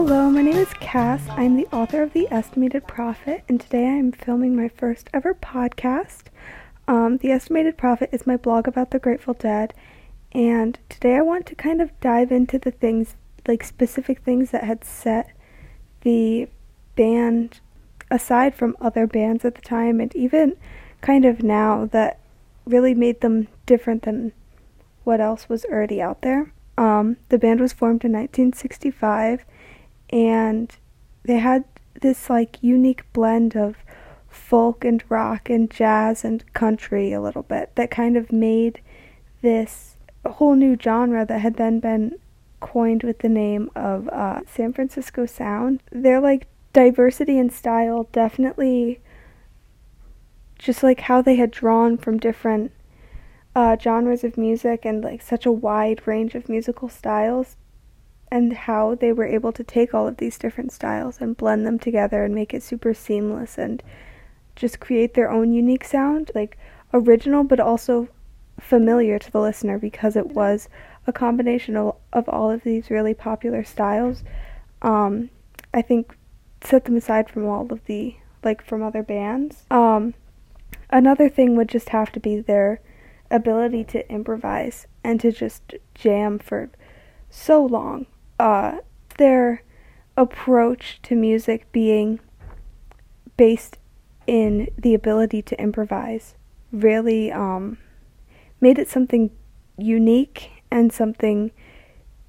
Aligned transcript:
Hello, 0.00 0.30
my 0.30 0.42
name 0.42 0.54
is 0.54 0.72
Cass. 0.74 1.28
I'm 1.30 1.56
the 1.56 1.66
author 1.72 2.04
of 2.04 2.12
The 2.12 2.28
Estimated 2.30 2.86
Prophet, 2.86 3.42
and 3.48 3.60
today 3.60 3.84
I'm 3.84 4.12
filming 4.12 4.54
my 4.54 4.68
first 4.68 5.10
ever 5.12 5.34
podcast. 5.34 6.26
Um, 6.86 7.16
the 7.16 7.32
Estimated 7.32 7.76
Prophet 7.76 8.08
is 8.12 8.24
my 8.24 8.36
blog 8.36 8.68
about 8.68 8.92
the 8.92 9.00
Grateful 9.00 9.34
Dead, 9.34 9.74
and 10.30 10.78
today 10.88 11.16
I 11.16 11.22
want 11.22 11.46
to 11.46 11.56
kind 11.56 11.82
of 11.82 11.98
dive 11.98 12.30
into 12.30 12.60
the 12.60 12.70
things, 12.70 13.16
like 13.48 13.64
specific 13.64 14.20
things 14.20 14.52
that 14.52 14.62
had 14.62 14.84
set 14.84 15.32
the 16.02 16.48
band 16.94 17.58
aside 18.08 18.54
from 18.54 18.76
other 18.80 19.08
bands 19.08 19.44
at 19.44 19.56
the 19.56 19.62
time, 19.62 19.98
and 19.98 20.14
even 20.14 20.56
kind 21.00 21.24
of 21.24 21.42
now 21.42 21.86
that 21.86 22.20
really 22.64 22.94
made 22.94 23.20
them 23.20 23.48
different 23.66 24.04
than 24.04 24.30
what 25.02 25.20
else 25.20 25.48
was 25.48 25.64
already 25.64 26.00
out 26.00 26.22
there. 26.22 26.52
Um, 26.76 27.16
the 27.30 27.38
band 27.38 27.58
was 27.58 27.72
formed 27.72 28.04
in 28.04 28.12
1965 28.12 29.44
and 30.10 30.76
they 31.24 31.38
had 31.38 31.64
this 32.00 32.30
like 32.30 32.62
unique 32.62 33.04
blend 33.12 33.56
of 33.56 33.76
folk 34.28 34.84
and 34.84 35.02
rock 35.08 35.50
and 35.50 35.70
jazz 35.70 36.24
and 36.24 36.52
country 36.54 37.12
a 37.12 37.20
little 37.20 37.42
bit 37.42 37.74
that 37.74 37.90
kind 37.90 38.16
of 38.16 38.32
made 38.32 38.80
this 39.42 39.96
whole 40.26 40.54
new 40.54 40.76
genre 40.80 41.24
that 41.24 41.40
had 41.40 41.56
then 41.56 41.80
been 41.80 42.18
coined 42.60 43.02
with 43.02 43.20
the 43.20 43.28
name 43.28 43.70
of 43.74 44.08
uh, 44.08 44.40
San 44.46 44.72
Francisco 44.72 45.26
Sound. 45.26 45.82
Their 45.92 46.20
like 46.20 46.46
diversity 46.72 47.38
in 47.38 47.50
style 47.50 48.08
definitely 48.12 49.00
just 50.58 50.82
like 50.82 51.00
how 51.00 51.22
they 51.22 51.36
had 51.36 51.50
drawn 51.50 51.96
from 51.96 52.18
different 52.18 52.72
uh, 53.54 53.76
genres 53.76 54.24
of 54.24 54.36
music 54.36 54.84
and 54.84 55.02
like 55.02 55.22
such 55.22 55.46
a 55.46 55.52
wide 55.52 56.06
range 56.06 56.34
of 56.34 56.48
musical 56.48 56.88
styles 56.88 57.56
and 58.30 58.52
how 58.52 58.94
they 58.94 59.12
were 59.12 59.26
able 59.26 59.52
to 59.52 59.64
take 59.64 59.94
all 59.94 60.06
of 60.06 60.18
these 60.18 60.38
different 60.38 60.72
styles 60.72 61.20
and 61.20 61.36
blend 61.36 61.66
them 61.66 61.78
together 61.78 62.24
and 62.24 62.34
make 62.34 62.52
it 62.52 62.62
super 62.62 62.94
seamless 62.94 63.58
and 63.58 63.82
just 64.56 64.80
create 64.80 65.14
their 65.14 65.30
own 65.30 65.52
unique 65.52 65.84
sound, 65.84 66.30
like 66.34 66.58
original 66.92 67.44
but 67.44 67.60
also 67.60 68.08
familiar 68.60 69.18
to 69.18 69.30
the 69.30 69.40
listener 69.40 69.78
because 69.78 70.16
it 70.16 70.28
was 70.28 70.68
a 71.06 71.12
combination 71.12 71.76
of, 71.76 71.96
of 72.12 72.28
all 72.28 72.50
of 72.50 72.64
these 72.64 72.90
really 72.90 73.14
popular 73.14 73.64
styles. 73.64 74.22
Um, 74.82 75.30
I 75.72 75.82
think 75.82 76.16
set 76.62 76.84
them 76.84 76.96
aside 76.96 77.30
from 77.30 77.46
all 77.46 77.72
of 77.72 77.84
the 77.86 78.16
like 78.44 78.64
from 78.64 78.82
other 78.82 79.02
bands. 79.02 79.64
Um, 79.70 80.14
another 80.90 81.28
thing 81.28 81.56
would 81.56 81.68
just 81.68 81.90
have 81.90 82.12
to 82.12 82.20
be 82.20 82.40
their 82.40 82.80
ability 83.30 83.84
to 83.84 84.10
improvise 84.10 84.86
and 85.04 85.20
to 85.20 85.32
just 85.32 85.74
jam 85.94 86.38
for 86.38 86.70
so 87.30 87.64
long 87.64 88.06
uh, 88.38 88.78
their 89.16 89.62
approach 90.16 91.00
to 91.02 91.14
music 91.14 91.70
being 91.72 92.20
based 93.36 93.78
in 94.26 94.68
the 94.76 94.94
ability 94.94 95.40
to 95.40 95.60
improvise 95.60 96.34
really 96.72 97.32
um, 97.32 97.78
made 98.60 98.78
it 98.78 98.88
something 98.88 99.30
unique 99.76 100.50
and 100.70 100.92
something 100.92 101.50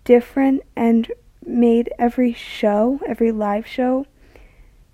different 0.03 0.61
and 0.75 1.11
made 1.45 1.91
every 1.97 2.33
show, 2.33 2.99
every 3.07 3.31
live 3.31 3.67
show, 3.67 4.05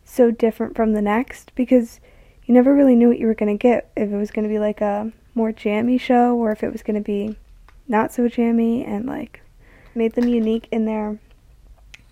so 0.03 0.31
different 0.31 0.75
from 0.75 0.94
the 0.94 1.02
next 1.02 1.53
because 1.55 2.00
you 2.45 2.53
never 2.53 2.73
really 2.73 2.95
knew 2.95 3.09
what 3.09 3.19
you 3.19 3.27
were 3.27 3.35
going 3.35 3.55
to 3.55 3.61
get. 3.61 3.91
If 3.95 4.11
it 4.11 4.16
was 4.16 4.31
going 4.31 4.44
to 4.44 4.53
be 4.53 4.59
like 4.59 4.81
a 4.81 5.11
more 5.33 5.52
jammy 5.52 5.97
show 5.97 6.35
or 6.35 6.52
if 6.52 6.63
it 6.63 6.72
was 6.72 6.81
going 6.81 6.95
to 6.95 7.02
be 7.02 7.35
not 7.88 8.13
so 8.13 8.27
jammy 8.27 8.83
and 8.83 9.05
like 9.05 9.41
made 9.95 10.13
them 10.13 10.27
unique 10.27 10.67
in 10.71 10.85
their 10.85 11.19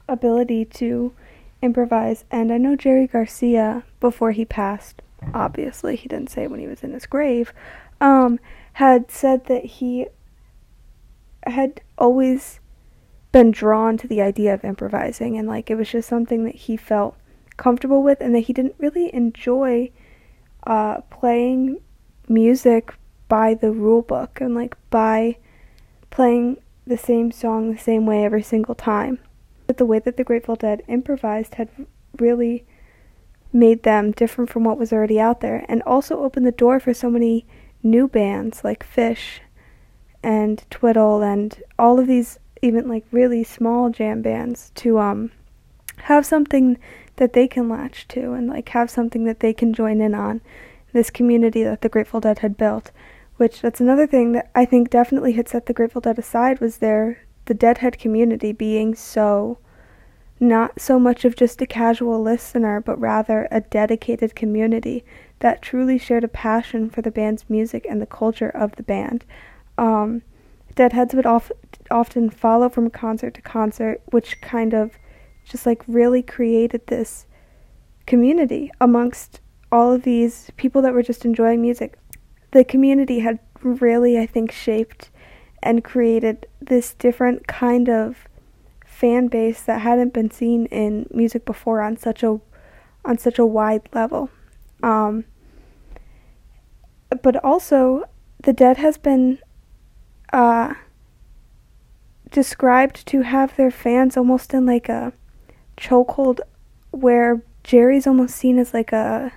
ability 0.07 0.65
to 0.65 1.13
improvise. 1.61 2.25
And 2.31 2.51
I 2.51 2.57
know 2.57 2.75
Jerry 2.75 3.07
Garcia, 3.07 3.83
before 3.99 4.31
he 4.31 4.45
passed, 4.45 5.01
obviously, 5.33 5.95
he 5.95 6.07
didn't 6.07 6.29
say 6.29 6.47
when 6.47 6.59
he 6.59 6.67
was 6.67 6.83
in 6.83 6.93
his 6.93 7.05
grave, 7.05 7.53
um, 8.01 8.39
had 8.73 9.11
said 9.11 9.45
that 9.45 9.65
he 9.65 10.07
had 11.45 11.81
always 11.97 12.59
been 13.31 13.51
drawn 13.51 13.97
to 13.97 14.07
the 14.07 14.21
idea 14.21 14.53
of 14.53 14.63
improvising 14.63 15.37
and 15.37 15.47
like 15.47 15.69
it 15.69 15.75
was 15.75 15.89
just 15.89 16.07
something 16.07 16.45
that 16.45 16.55
he 16.55 16.77
felt 16.77 17.17
comfortable 17.57 18.03
with 18.03 18.21
and 18.21 18.33
that 18.35 18.41
he 18.41 18.53
didn't 18.53 18.75
really 18.77 19.13
enjoy 19.13 19.89
uh, 20.65 21.01
playing 21.09 21.79
music 22.29 22.93
by 23.27 23.53
the 23.53 23.71
rule 23.71 24.01
book 24.01 24.39
and 24.39 24.53
like 24.53 24.77
by 24.89 25.35
playing 26.11 26.57
the 26.85 26.97
same 26.97 27.31
song 27.31 27.71
the 27.71 27.79
same 27.79 28.05
way 28.05 28.23
every 28.23 28.43
single 28.43 28.75
time. 28.75 29.19
But 29.67 29.77
the 29.77 29.85
way 29.85 29.99
that 29.99 30.17
the 30.17 30.23
Grateful 30.23 30.55
Dead 30.55 30.83
improvised 30.87 31.55
had 31.55 31.69
really 32.19 32.65
made 33.51 33.83
them 33.83 34.11
different 34.11 34.49
from 34.49 34.63
what 34.63 34.79
was 34.79 34.91
already 34.91 35.19
out 35.19 35.41
there 35.41 35.65
and 35.69 35.81
also 35.83 36.23
opened 36.23 36.45
the 36.45 36.51
door 36.51 36.79
for 36.79 36.93
so 36.93 37.09
many 37.09 37.45
new 37.83 38.07
bands 38.07 38.63
like 38.63 38.85
Phish 38.85 39.39
and 40.23 40.63
Twiddle 40.69 41.21
and 41.21 41.61
all 41.77 41.99
of 41.99 42.07
these 42.07 42.39
even 42.61 42.87
like 42.87 43.05
really 43.11 43.43
small 43.43 43.89
jam 43.89 44.21
bands 44.21 44.71
to 44.75 44.97
um 44.97 45.31
have 45.97 46.25
something 46.25 46.77
that 47.17 47.33
they 47.33 47.47
can 47.47 47.69
latch 47.69 48.07
to 48.07 48.33
and 48.33 48.47
like 48.47 48.69
have 48.69 48.89
something 48.89 49.25
that 49.25 49.41
they 49.41 49.53
can 49.53 49.73
join 49.73 50.01
in 50.01 50.15
on 50.15 50.41
this 50.93 51.09
community 51.09 51.63
that 51.63 51.81
the 51.81 51.89
Grateful 51.89 52.19
Dead 52.19 52.39
had 52.39 52.57
built 52.57 52.91
which 53.43 53.59
that's 53.59 53.81
another 53.81 54.07
thing 54.07 54.31
that 54.31 54.49
I 54.55 54.63
think 54.63 54.89
definitely 54.89 55.33
had 55.33 55.49
set 55.49 55.65
the 55.65 55.73
Grateful 55.73 55.99
Dead 55.99 56.17
aside 56.17 56.61
was 56.61 56.77
their 56.77 57.25
the 57.43 57.53
Deadhead 57.53 57.99
community 57.99 58.53
being 58.53 58.95
so 58.95 59.57
not 60.39 60.79
so 60.79 60.97
much 60.97 61.25
of 61.25 61.35
just 61.35 61.61
a 61.61 61.65
casual 61.65 62.21
listener, 62.21 62.79
but 62.79 62.97
rather 62.97 63.49
a 63.51 63.59
dedicated 63.59 64.33
community 64.33 65.03
that 65.39 65.61
truly 65.61 65.97
shared 65.97 66.23
a 66.23 66.29
passion 66.29 66.89
for 66.89 67.01
the 67.01 67.11
band's 67.11 67.43
music 67.49 67.85
and 67.89 68.01
the 68.01 68.05
culture 68.05 68.47
of 68.47 68.77
the 68.77 68.83
band. 68.83 69.25
Um, 69.77 70.21
Deadheads 70.75 71.13
would 71.13 71.25
of, 71.25 71.51
often 71.91 72.29
follow 72.29 72.69
from 72.69 72.89
concert 72.89 73.33
to 73.33 73.41
concert, 73.41 74.01
which 74.11 74.39
kind 74.39 74.73
of 74.73 74.97
just 75.43 75.65
like 75.65 75.83
really 75.85 76.23
created 76.23 76.87
this 76.87 77.25
community 78.05 78.71
amongst 78.79 79.41
all 79.69 79.91
of 79.91 80.03
these 80.03 80.49
people 80.55 80.81
that 80.81 80.93
were 80.93 81.03
just 81.03 81.25
enjoying 81.25 81.61
music 81.61 81.97
the 82.53 82.63
community 82.63 83.19
had 83.19 83.39
really, 83.63 84.17
I 84.17 84.27
think, 84.27 84.51
shaped 84.51 85.09
and 85.61 85.83
created 85.83 86.47
this 86.61 86.93
different 86.93 87.47
kind 87.47 87.89
of 87.89 88.27
fan 88.85 89.27
base 89.27 89.63
that 89.63 89.81
hadn't 89.81 90.13
been 90.13 90.29
seen 90.29 90.67
in 90.67 91.07
music 91.11 91.45
before 91.45 91.81
on 91.81 91.97
such 91.97 92.23
a 92.23 92.39
on 93.03 93.17
such 93.17 93.37
a 93.39 93.45
wide 93.45 93.89
level. 93.93 94.29
Um, 94.81 95.25
but 97.21 97.43
also, 97.43 98.03
the 98.43 98.53
Dead 98.53 98.77
has 98.77 98.97
been 98.97 99.39
uh, 100.31 100.75
described 102.31 103.05
to 103.07 103.21
have 103.21 103.55
their 103.57 103.71
fans 103.71 104.15
almost 104.15 104.53
in 104.53 104.65
like 104.65 104.89
a 104.89 105.11
chokehold, 105.75 106.39
where 106.91 107.41
Jerry's 107.63 108.05
almost 108.05 108.35
seen 108.35 108.59
as 108.59 108.73
like 108.73 108.93
a 108.93 109.31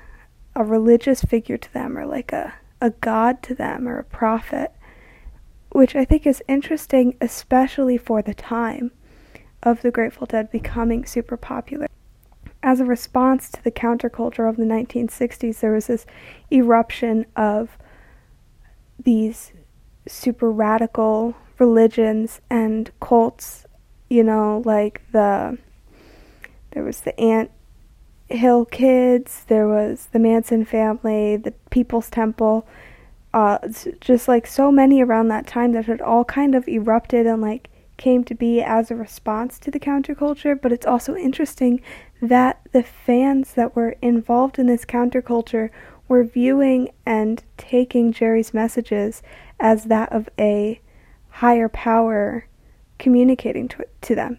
a 0.54 0.64
religious 0.64 1.22
figure 1.22 1.56
to 1.56 1.72
them, 1.72 1.96
or 1.96 2.04
like 2.04 2.32
a 2.32 2.54
a 2.80 2.90
god 2.90 3.42
to 3.42 3.54
them 3.54 3.88
or 3.88 3.98
a 3.98 4.04
prophet, 4.04 4.72
which 5.70 5.94
I 5.96 6.04
think 6.04 6.26
is 6.26 6.42
interesting, 6.48 7.16
especially 7.20 7.98
for 7.98 8.22
the 8.22 8.34
time 8.34 8.92
of 9.62 9.82
the 9.82 9.90
Grateful 9.90 10.26
Dead 10.26 10.50
becoming 10.50 11.04
super 11.04 11.36
popular. 11.36 11.88
As 12.62 12.80
a 12.80 12.84
response 12.84 13.50
to 13.50 13.62
the 13.62 13.70
counterculture 13.70 14.48
of 14.48 14.56
the 14.56 14.64
1960s, 14.64 15.60
there 15.60 15.72
was 15.72 15.86
this 15.86 16.06
eruption 16.50 17.26
of 17.36 17.76
these 19.02 19.52
super 20.08 20.50
radical 20.50 21.34
religions 21.58 22.40
and 22.50 22.90
cults, 23.00 23.66
you 24.08 24.22
know, 24.22 24.62
like 24.64 25.02
the 25.12 25.58
there 26.72 26.84
was 26.84 27.00
the 27.00 27.18
ant 27.18 27.50
Hill 28.28 28.64
Kids, 28.64 29.44
there 29.46 29.68
was 29.68 30.08
the 30.12 30.18
Manson 30.18 30.64
family, 30.64 31.36
the 31.36 31.52
People's 31.70 32.10
Temple, 32.10 32.66
uh, 33.32 33.58
just 34.00 34.28
like 34.28 34.46
so 34.46 34.72
many 34.72 35.02
around 35.02 35.28
that 35.28 35.46
time 35.46 35.72
that 35.72 35.86
had 35.86 36.00
all 36.00 36.24
kind 36.24 36.54
of 36.54 36.66
erupted 36.68 37.26
and 37.26 37.40
like 37.40 37.68
came 37.96 38.24
to 38.24 38.34
be 38.34 38.60
as 38.62 38.90
a 38.90 38.96
response 38.96 39.58
to 39.58 39.70
the 39.70 39.80
counterculture. 39.80 40.60
But 40.60 40.72
it's 40.72 40.86
also 40.86 41.14
interesting 41.14 41.80
that 42.20 42.60
the 42.72 42.82
fans 42.82 43.54
that 43.54 43.76
were 43.76 43.96
involved 44.02 44.58
in 44.58 44.66
this 44.66 44.84
counterculture 44.84 45.70
were 46.08 46.24
viewing 46.24 46.90
and 47.04 47.42
taking 47.56 48.12
Jerry's 48.12 48.54
messages 48.54 49.22
as 49.60 49.84
that 49.84 50.12
of 50.12 50.28
a 50.38 50.80
higher 51.28 51.68
power 51.68 52.46
communicating 52.98 53.68
to 53.68 53.86
to 54.00 54.14
them. 54.14 54.38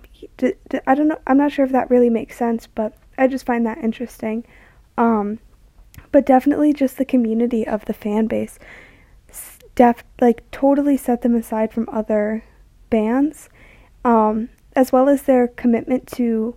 I 0.87 0.95
don't 0.95 1.07
know. 1.07 1.19
I'm 1.27 1.37
not 1.37 1.51
sure 1.51 1.65
if 1.65 1.71
that 1.71 1.89
really 1.89 2.09
makes 2.09 2.37
sense, 2.37 2.67
but 2.67 2.93
I 3.17 3.27
just 3.27 3.45
find 3.45 3.65
that 3.65 3.79
interesting. 3.79 4.45
Um, 4.97 5.39
but 6.11 6.25
definitely 6.25 6.73
just 6.73 6.97
the 6.97 7.05
community 7.05 7.67
of 7.67 7.85
the 7.85 7.93
fan 7.93 8.27
base, 8.27 8.59
def 9.75 10.03
like 10.21 10.49
totally 10.51 10.97
set 10.97 11.21
them 11.21 11.35
aside 11.35 11.71
from 11.71 11.89
other 11.91 12.43
bands, 12.89 13.49
um, 14.05 14.49
as 14.75 14.91
well 14.91 15.09
as 15.09 15.23
their 15.23 15.47
commitment 15.47 16.07
to 16.07 16.55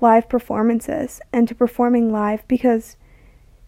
live 0.00 0.28
performances 0.28 1.20
and 1.32 1.48
to 1.48 1.54
performing 1.54 2.12
live 2.12 2.46
because 2.46 2.96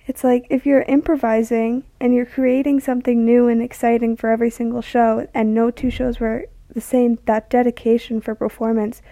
it's 0.06 0.22
like 0.22 0.46
if 0.50 0.66
you're 0.66 0.82
improvising 0.82 1.84
and 2.00 2.14
you're 2.14 2.26
creating 2.26 2.78
something 2.78 3.24
new 3.24 3.48
and 3.48 3.62
exciting 3.62 4.16
for 4.16 4.30
every 4.30 4.50
single 4.50 4.82
show 4.82 5.26
and 5.34 5.54
no 5.54 5.70
two 5.70 5.90
shows 5.90 6.20
were 6.20 6.46
the 6.68 6.80
same 6.80 7.18
that 7.24 7.48
dedication 7.48 8.20
for 8.20 8.34
performance 8.34 9.02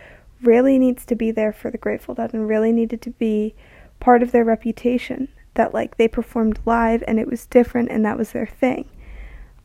really 0.47 0.79
needs 0.79 1.05
to 1.07 1.15
be 1.15 1.31
there 1.31 1.53
for 1.53 1.71
the 1.71 1.79
Grateful 1.79 2.15
Dead 2.15 2.35
and 2.35 2.49
really 2.49 2.73
needed 2.73 3.01
to 3.03 3.11
be 3.11 3.55
part 4.01 4.23
of 4.23 4.33
their 4.33 4.45
reputation 4.45 5.29
that 5.55 5.73
like 5.73 5.97
they 5.97 6.09
performed 6.09 6.59
live 6.65 7.03
and 7.07 7.19
it 7.19 7.29
was 7.29 7.47
different 7.47 7.91
and 7.91 8.05
that 8.05 8.19
was 8.19 8.33
their 8.33 8.47
thing. 8.47 8.89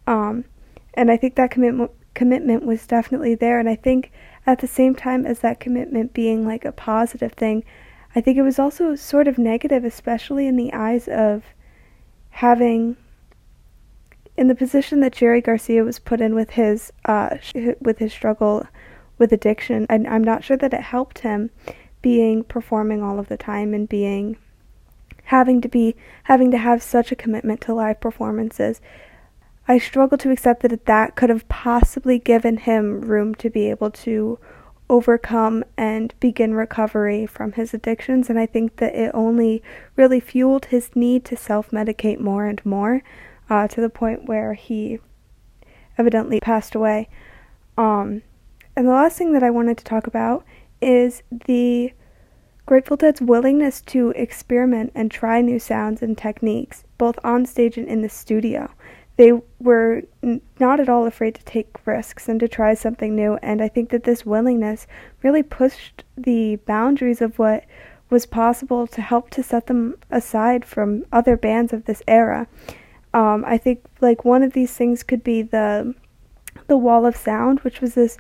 Um, 0.08 0.46
and 0.94 1.12
I 1.12 1.18
think 1.18 1.36
that 1.36 1.52
commitment 1.52 1.92
commitment 2.16 2.66
was 2.66 2.86
definitely 2.88 3.36
there 3.36 3.60
and 3.60 3.70
I 3.70 3.76
think 3.76 4.12
at 4.46 4.60
the 4.60 4.68
same 4.68 4.96
time 4.96 5.26
as 5.26 5.40
that 5.40 5.60
commitment 5.60 6.14
being 6.14 6.46
like 6.46 6.66
a 6.66 6.72
positive 6.72 7.34
thing, 7.34 7.64
I 8.16 8.22
think 8.22 8.38
it 8.38 8.42
was 8.42 8.60
also 8.60 8.96
sort 8.96 9.28
of 9.28 9.38
negative 9.38 9.86
especially 9.86 10.48
in 10.48 10.56
the 10.56 10.74
eyes 10.74 11.08
of 11.08 11.44
having 12.30 12.98
in 14.38 14.48
the 14.48 14.56
position 14.56 15.02
that 15.02 15.14
Jerry 15.14 15.42
Garcia 15.42 15.84
was 15.84 16.00
put 16.00 16.22
in 16.22 16.34
with 16.34 16.52
his 16.52 16.94
uh, 17.06 17.38
with 17.82 18.00
his 18.00 18.14
struggle 18.14 18.66
with 19.20 19.32
addiction, 19.32 19.86
and 19.90 20.08
I'm 20.08 20.24
not 20.24 20.44
sure 20.44 20.58
that 20.58 20.74
it 20.74 20.82
helped 20.82 21.20
him 21.20 21.52
being 22.02 22.44
performing 22.44 23.04
all 23.04 23.20
of 23.20 23.28
the 23.28 23.38
time 23.38 23.74
and 23.74 23.88
being 23.88 24.38
having 25.26 25.62
to 25.62 25.68
be 25.68 25.96
having 26.24 26.50
to 26.50 26.58
have 26.58 26.82
such 26.82 27.12
a 27.12 27.16
commitment 27.16 27.62
to 27.62 27.74
live 27.74 28.00
performances. 28.00 28.82
I 29.68 29.78
struggle 29.78 30.18
to 30.18 30.32
accept 30.32 30.64
that 30.64 30.86
that 30.86 31.16
could 31.16 31.30
have 31.30 31.48
possibly 31.48 32.18
given 32.18 32.58
him 32.58 33.02
room 33.02 33.36
to 33.36 33.50
be 33.52 33.70
able 33.70 33.92
to 33.92 34.40
overcome 34.90 35.64
and 35.78 36.16
begin 36.20 36.56
recovery 36.56 37.28
from 37.28 37.52
his 37.52 37.76
addictions 37.76 38.28
and 38.28 38.40
I 38.40 38.48
think 38.48 38.78
that 38.78 38.96
it 38.96 39.12
only 39.14 39.62
really 39.96 40.20
fueled 40.20 40.66
his 40.66 40.96
need 40.96 41.24
to 41.26 41.38
self-medicate 41.38 42.20
more 42.20 42.48
and 42.48 42.66
more 42.66 43.04
uh, 43.52 43.68
to 43.68 43.82
the 43.82 43.90
point 43.90 44.26
where 44.26 44.56
he 44.56 44.98
evidently 46.00 46.40
passed 46.40 46.74
away. 46.74 47.08
Um, 47.78 48.24
and 48.80 48.88
the 48.88 48.94
last 48.94 49.18
thing 49.18 49.34
that 49.34 49.44
I 49.44 49.50
wanted 49.50 49.78
to 49.80 49.84
talk 49.84 50.08
about 50.08 50.46
is 50.82 51.22
the 51.48 51.92
Grateful 52.66 52.96
Dead's 52.96 53.20
willingness 53.20 53.82
to 53.82 54.12
experiment 54.12 54.94
and 54.96 55.12
try 55.12 55.42
new 55.42 55.60
sounds 55.60 56.02
and 56.02 56.18
techniques, 56.18 56.86
both 56.98 57.20
on 57.22 57.46
stage 57.46 57.78
and 57.78 57.90
in 57.90 58.04
the 58.04 58.08
studio. 58.08 58.72
They 59.18 59.34
were 59.60 60.04
n- 60.24 60.40
not 60.62 60.80
at 60.80 60.88
all 60.88 61.06
afraid 61.06 61.36
to 61.36 61.44
take 61.44 61.86
risks 61.86 62.30
and 62.30 62.40
to 62.40 62.48
try 62.48 62.74
something 62.74 63.14
new, 63.14 63.38
and 63.42 63.62
I 63.62 63.68
think 63.68 63.90
that 63.90 64.06
this 64.06 64.26
willingness 64.26 64.88
really 65.24 65.44
pushed 65.44 66.06
the 66.16 66.56
boundaries 66.56 67.20
of 67.22 67.38
what 67.38 67.66
was 68.10 68.26
possible 68.26 68.88
to 68.88 69.02
help 69.02 69.30
to 69.32 69.44
set 69.44 69.68
them 69.68 69.98
aside 70.10 70.64
from 70.64 71.04
other 71.12 71.36
bands 71.36 71.74
of 71.74 71.84
this 71.84 72.02
era. 72.08 72.48
Um, 73.14 73.44
I 73.46 73.58
think 73.58 73.84
like 74.00 74.24
one 74.24 74.42
of 74.42 74.54
these 74.54 74.72
things 74.74 75.04
could 75.04 75.22
be 75.22 75.42
the 75.42 75.96
the 76.68 76.78
Wall 76.78 77.06
of 77.06 77.18
Sound, 77.18 77.60
which 77.60 77.82
was 77.82 77.96
this 77.96 78.18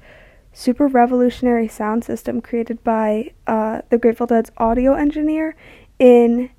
super 0.59 0.87
revolutionary 0.87 1.69
sound 1.69 2.03
system 2.03 2.41
created 2.41 2.83
by 2.83 3.31
uh, 3.47 3.81
the 3.89 3.97
Grateful 3.97 4.27
Dead's 4.27 4.51
audio 4.57 4.93
engineer 4.93 5.55
in 5.99 6.49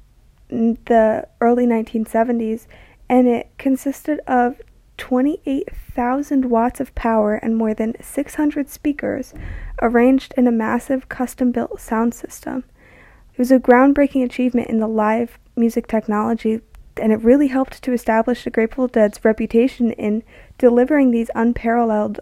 the 0.49 1.29
early 1.43 1.67
1970s, 1.67 2.67
and 3.11 3.29
it 3.29 3.51
consisted 3.59 4.21
of 4.27 4.63
28,000 4.97 6.47
watts 6.47 6.81
of 6.81 6.95
power 6.95 7.35
and 7.35 7.57
more 7.57 7.75
than 7.75 7.95
600 8.01 8.71
speakers 8.71 9.35
arranged 9.83 10.33
in 10.35 10.47
a 10.47 10.53
massive 10.53 11.11
custom 11.11 11.53
built 11.53 11.79
sound 11.79 12.15
system. 12.15 12.65
It 13.35 13.39
was 13.39 13.53
a 13.53 13.59
groundbreaking 13.59 14.25
achievement 14.25 14.69
in 14.69 14.79
the 14.79 14.89
live 14.89 15.39
music 15.57 15.87
technology, 15.87 16.61
and 16.97 17.13
it 17.13 17.23
really 17.23 17.49
helped 17.49 17.83
to 17.83 17.93
establish 17.93 18.45
the 18.45 18.51
Grateful 18.51 18.89
Dead's 18.89 19.23
reputation 19.27 19.93
in 19.93 20.23
delivering 20.57 21.11
these 21.11 21.31
unparalleled 21.35 22.21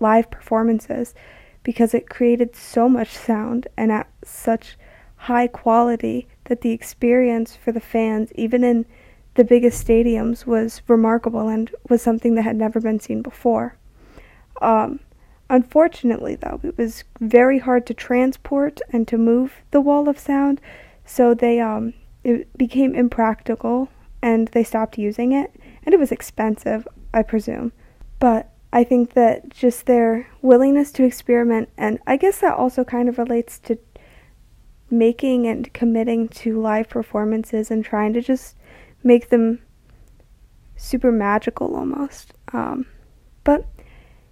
live 0.00 0.30
performances 0.30 1.14
because 1.62 1.94
it 1.94 2.08
created 2.08 2.56
so 2.56 2.88
much 2.88 3.10
sound 3.10 3.68
and 3.76 3.92
at 3.92 4.08
such 4.24 4.76
high 5.16 5.46
quality 5.46 6.26
that 6.44 6.62
the 6.62 6.72
experience 6.72 7.54
for 7.54 7.72
the 7.72 7.80
fans, 7.80 8.32
even 8.34 8.64
in 8.64 8.86
the 9.34 9.44
biggest 9.44 9.86
stadiums, 9.86 10.46
was 10.46 10.82
remarkable 10.88 11.48
and 11.48 11.70
was 11.88 12.00
something 12.00 12.34
that 12.34 12.42
had 12.42 12.56
never 12.56 12.80
been 12.80 12.98
seen 12.98 13.20
before. 13.20 13.76
Um, 14.62 15.00
unfortunately, 15.48 16.36
though, 16.36 16.60
it 16.62 16.76
was 16.78 17.04
very 17.20 17.58
hard 17.58 17.86
to 17.86 17.94
transport 17.94 18.80
and 18.90 19.06
to 19.08 19.18
move 19.18 19.56
the 19.70 19.80
wall 19.80 20.08
of 20.08 20.18
sound, 20.18 20.60
so 21.04 21.34
they 21.34 21.60
um, 21.60 21.92
it 22.24 22.56
became 22.56 22.94
impractical 22.94 23.88
and 24.22 24.48
they 24.48 24.64
stopped 24.64 24.98
using 24.98 25.32
it, 25.32 25.54
and 25.84 25.94
it 25.94 25.98
was 25.98 26.12
expensive, 26.12 26.86
I 27.12 27.22
presume. 27.22 27.72
But 28.18 28.52
I 28.72 28.84
think 28.84 29.14
that 29.14 29.50
just 29.50 29.86
their 29.86 30.28
willingness 30.42 30.92
to 30.92 31.04
experiment, 31.04 31.68
and 31.76 31.98
I 32.06 32.16
guess 32.16 32.38
that 32.40 32.54
also 32.54 32.84
kind 32.84 33.08
of 33.08 33.18
relates 33.18 33.58
to 33.60 33.78
making 34.90 35.46
and 35.46 35.72
committing 35.72 36.28
to 36.28 36.60
live 36.60 36.88
performances 36.88 37.70
and 37.70 37.84
trying 37.84 38.12
to 38.12 38.20
just 38.20 38.56
make 39.02 39.30
them 39.30 39.60
super 40.76 41.12
magical 41.12 41.74
almost. 41.74 42.32
Um, 42.52 42.86
but 43.44 43.66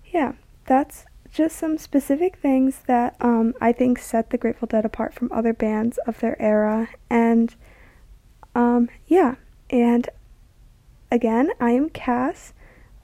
yeah, 0.07 0.33
that's 0.67 1.05
just 1.33 1.57
some 1.57 1.79
specific 1.79 2.37
things 2.37 2.81
that 2.87 3.17
um, 3.21 3.55
I 3.61 3.73
think 3.73 3.99
set 3.99 4.31
the 4.31 4.39
Grateful 4.39 4.67
Dead 4.67 4.85
apart 4.85 5.15
from 5.15 5.31
other 5.31 5.53
bands 5.53 5.99
of 6.07 6.21
their 6.21 6.41
era. 6.41 6.89
And 7.11 7.55
um, 8.55 8.89
yeah, 9.07 9.37
and 9.71 10.09
again, 11.11 11.51
I 11.61 11.73
am 11.73 11.91
Cass. 11.91 12.53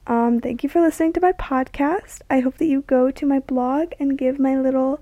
Um, 0.07 0.39
thank 0.39 0.63
you 0.63 0.69
for 0.69 0.81
listening 0.81 1.13
to 1.13 1.21
my 1.21 1.31
podcast. 1.33 2.21
I 2.29 2.39
hope 2.39 2.57
that 2.57 2.65
you 2.65 2.81
go 2.81 3.11
to 3.11 3.25
my 3.25 3.39
blog 3.39 3.93
and 3.99 4.17
give 4.17 4.39
my 4.39 4.59
little 4.59 5.01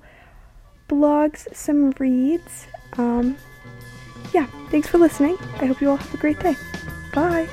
blogs 0.88 1.54
some 1.54 1.92
reads. 2.00 2.68
Um, 2.98 3.38
yeah, 4.34 4.48
thanks 4.70 4.88
for 4.88 4.98
listening. 4.98 5.38
I 5.60 5.66
hope 5.66 5.82
you 5.82 5.90
all 5.90 5.98
have 5.98 6.14
a 6.14 6.18
great 6.18 6.40
day. 6.40 6.56
Bye. 7.14 7.48